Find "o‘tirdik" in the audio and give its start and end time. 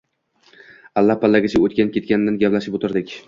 2.81-3.15